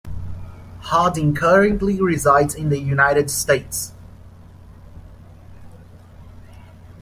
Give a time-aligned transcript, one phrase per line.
[0.79, 3.93] Hardin currently resides in the United States.